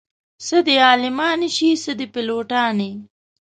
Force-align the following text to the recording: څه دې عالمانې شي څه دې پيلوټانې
څه 0.45 0.57
دې 0.67 0.75
عالمانې 0.87 1.49
شي 1.55 1.69
څه 1.83 1.91
دې 1.99 2.07
پيلوټانې 2.13 2.91